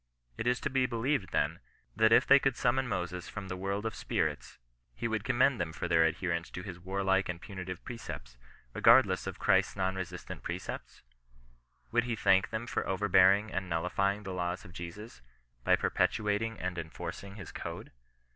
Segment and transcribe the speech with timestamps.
[0.39, 1.59] Is it to be believed, then,
[1.95, 4.57] that if they could summon Moses from the world of spirits,
[4.95, 8.35] he would commend them for their adherence to his warlike and punitive precepts,
[8.73, 11.03] regardless of Christ's non resistant precepts
[11.49, 15.21] % Would he thank them for over bearing and nullifying the laws of Jesus,
[15.63, 17.91] by perpetuat ing and enforcing his code